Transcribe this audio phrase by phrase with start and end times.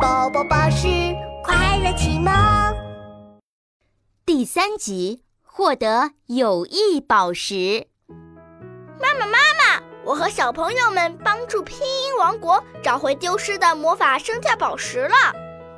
[0.00, 0.88] 宝宝巴士
[1.44, 2.32] 快乐启蒙
[4.24, 7.86] 第三集获得友谊宝石。
[8.98, 15.14] 妈妈妈妈，我和小朋友们帮助拼音王国找回丢失的魔法声调宝石了。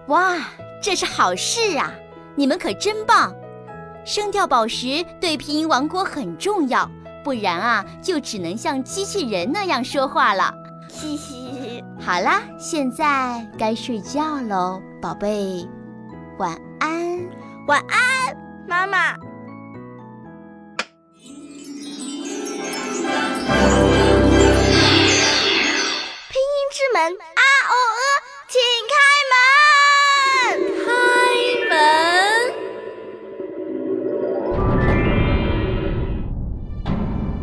[0.07, 0.37] 哇，
[0.81, 1.93] 这是好事啊！
[2.37, 3.35] 你们可真棒！
[4.05, 6.89] 声调宝石对拼音王国很重要，
[7.25, 10.55] 不然啊，就只能像机器人那样说话了。
[10.89, 11.42] 嘻嘻，
[12.01, 15.67] 好啦，现在该睡觉喽，宝贝，
[16.39, 17.19] 晚安，
[17.69, 18.37] 晚安，
[18.67, 19.17] 妈妈。
[26.29, 28.03] 拼音之门啊哦呃，
[28.49, 28.59] 请
[28.91, 28.93] 开
[29.31, 29.35] 门！
[30.85, 30.91] 开
[31.71, 31.73] 门！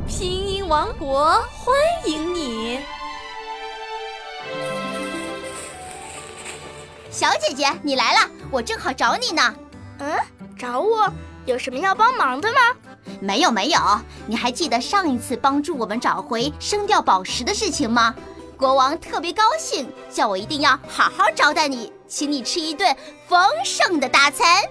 [0.08, 1.74] 拼音王国欢
[2.06, 2.29] 迎
[7.40, 9.56] 姐姐，你来了，我正好找你呢。
[10.00, 10.18] 嗯，
[10.58, 11.12] 找我
[11.46, 12.60] 有什么要帮忙的吗？
[13.22, 13.80] 没有没有，
[14.28, 18.14] 你还记得上一次帮助我们找回声调宝石的事情吗？
[18.58, 22.96] 国王特别高兴，叫我一定要好好招待你，请你吃一顿
[23.28, 24.62] 丰盛的大餐。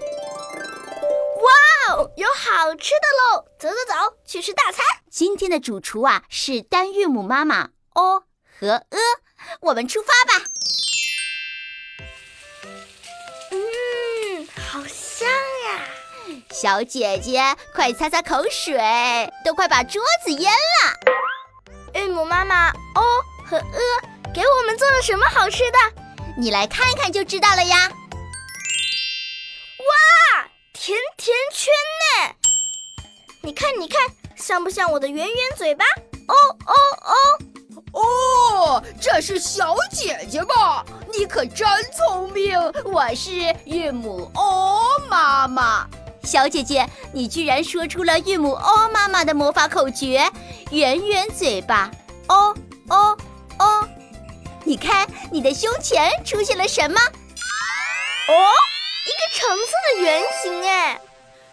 [1.39, 3.45] 哇哦，有好吃的喽！
[3.57, 4.85] 走走走，去吃大餐。
[5.09, 8.23] 今天的主厨啊是单韵母妈妈 o
[8.59, 8.97] 和 e，
[9.61, 10.45] 我们出发吧。
[14.71, 15.81] 好香呀！
[16.51, 17.41] 小姐姐，
[17.73, 18.77] 快擦擦口水，
[19.43, 20.93] 都快把桌子淹了。
[21.95, 23.01] 韵母妈妈哦
[23.49, 23.63] 和呃
[24.31, 25.77] 给我们做了什么好吃的？
[26.37, 27.89] 你来看看就知道了呀。
[29.79, 31.73] 哇，甜甜圈
[32.29, 32.35] 呢？
[33.41, 33.99] 你看，你看，
[34.35, 35.83] 像不像我的圆圆嘴巴？
[36.27, 36.35] 哦
[36.67, 37.15] 哦哦！
[37.93, 40.85] 哦，这是小姐姐吧？
[41.11, 42.57] 你可真聪明！
[42.85, 45.87] 我是韵母 o 妈妈。
[46.23, 50.29] 小姐姐，你居然说出了韵母 o 妈妈的魔法口诀：
[50.71, 51.89] 圆圆嘴巴
[52.27, 52.55] ，o
[52.89, 53.17] o
[53.57, 53.87] o。
[54.63, 56.99] 你看，你的胸前出现了什么？
[56.99, 58.33] 哦，
[59.07, 60.99] 一个橙色的圆形哎！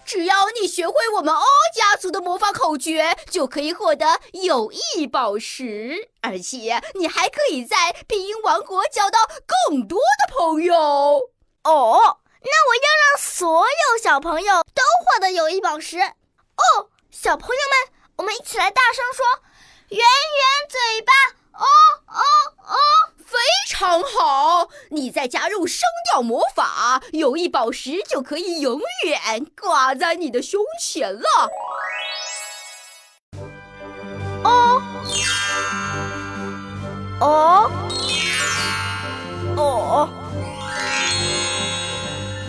[0.06, 1.44] 只要你学会我们 O
[1.74, 9.18] 家族的魔法口诀，就可以获得友谊宝石，而且你还可以在拼音王国交到
[9.68, 11.30] 更多的朋友。
[11.64, 12.18] 哦。
[12.48, 16.90] 那我要让所有小朋友都获得友谊宝石哦！
[17.10, 19.26] 小朋友们，我们一起来大声说
[19.90, 21.12] ：“圆圆嘴巴，
[21.58, 21.66] 哦
[22.06, 22.22] 哦
[22.68, 22.76] 哦！”
[23.26, 23.36] 非
[23.68, 24.68] 常好！
[24.96, 25.80] 你再加入声
[26.10, 31.50] 调魔法，友谊宝石就可以永远挂在你的胸前了。
[34.42, 34.82] 哦。
[37.20, 37.70] 哦。
[39.58, 40.08] 哦！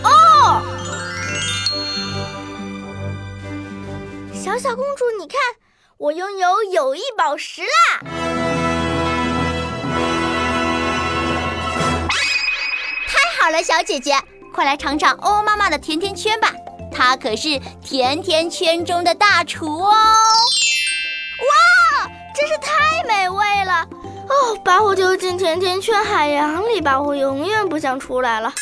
[0.02, 0.62] 哦。
[4.32, 5.38] 小小公主，你看，
[5.98, 8.27] 我拥有友谊宝石啦！
[13.40, 14.14] 好了，小姐姐，
[14.52, 16.52] 快来尝尝欧妈妈的甜甜圈吧，
[16.92, 19.92] 她可是甜甜圈中的大厨哦！
[21.40, 23.88] 哇，真是太美味了！
[24.28, 28.52] 哦，把我丢进甜甜圈海洋里吧，我永远不想出来了。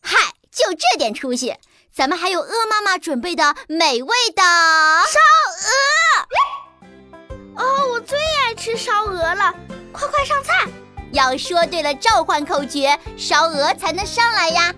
[0.00, 0.16] 嗨，
[0.50, 1.54] 就这点出息！
[1.92, 5.18] 咱们还有鹅妈妈准备的美味的烧
[7.56, 9.52] 鹅哦，我最爱吃烧鹅了！
[9.92, 10.66] 快快上菜！
[11.12, 14.74] 要说对了召唤口诀，烧鹅才能上来呀！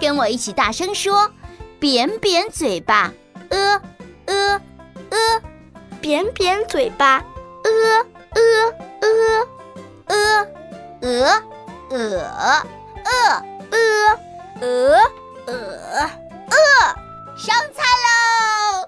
[0.00, 1.30] 跟我一起大声说：
[1.78, 3.12] 扁扁嘴巴，
[3.50, 3.80] 鹅
[4.26, 4.60] 鹅
[5.10, 5.42] 鹅，
[6.00, 7.24] 扁扁嘴巴，
[7.64, 7.70] 鹅
[8.34, 8.40] 鹅
[9.02, 9.48] 鹅，
[10.08, 10.46] 鹅鹅
[11.90, 12.06] 鹅
[12.90, 13.06] 鹅
[13.70, 13.86] 鹅
[14.66, 14.96] 鹅
[15.46, 16.10] 鹅。
[17.36, 18.86] 上菜喽！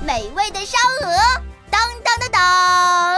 [0.00, 1.08] 美味的烧鹅，
[1.70, 3.09] 当当当当！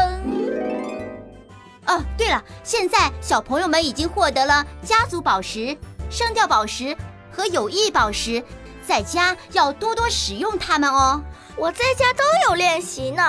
[1.92, 5.76] 哦，对了，现在小朋友们已经获得了家族宝石、
[6.10, 6.96] 声调宝石
[7.30, 8.42] 和友谊宝石，
[8.86, 11.22] 在家要多多使用它们哦。
[11.54, 13.22] 我在家都有练习呢。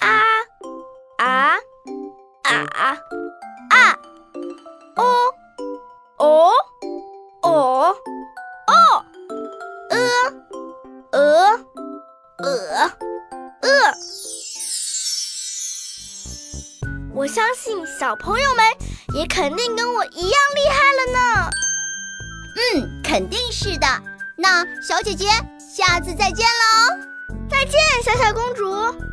[0.00, 0.20] 啊
[1.16, 1.56] 啊
[2.42, 2.98] 啊
[3.70, 3.98] 啊！
[4.96, 5.02] 哦。
[5.02, 5.34] 哦
[17.12, 18.64] 我相信小朋友们
[19.14, 21.50] 也肯定跟我一样厉害了呢。
[22.56, 23.86] 嗯，肯定是的。
[24.36, 25.26] 那小姐姐，
[25.58, 26.96] 下次再见喽！
[27.50, 29.09] 再见，小小公主。